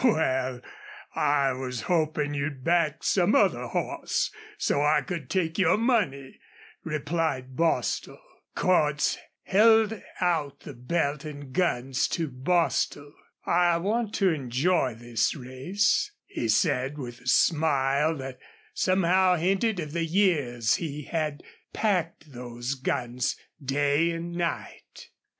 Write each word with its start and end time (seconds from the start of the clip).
"Wal, 0.03 0.61
I 1.13 1.51
was 1.53 1.81
hopin' 1.81 2.33
you'd 2.33 2.63
back 2.63 3.03
some 3.03 3.35
other 3.35 3.67
hoss, 3.67 4.31
so 4.57 4.81
I 4.81 5.03
could 5.03 5.29
take 5.29 5.59
your 5.59 5.77
money," 5.77 6.39
replied 6.83 7.55
Bostil. 7.55 8.17
Cordts 8.55 9.19
held 9.43 10.01
out 10.19 10.61
the 10.61 10.73
belt 10.73 11.23
and 11.23 11.53
guns 11.53 12.07
to 12.17 12.27
Bostil. 12.29 13.13
"I 13.45 13.77
want 13.77 14.15
to 14.15 14.29
enjoy 14.31 14.95
this 14.95 15.35
race," 15.35 16.11
he 16.25 16.47
said, 16.47 16.97
with 16.97 17.21
a 17.21 17.27
smile 17.27 18.15
that 18.17 18.39
somehow 18.73 19.35
hinted 19.35 19.79
of 19.79 19.91
the 19.93 20.03
years 20.03 20.77
he 20.77 21.03
had 21.03 21.43
packed 21.73 22.33
those 22.33 22.73
guns 22.73 23.37
day 23.63 24.09
and 24.09 24.33
night. 24.35 25.09